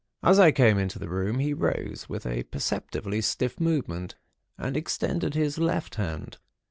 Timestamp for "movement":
3.59-4.15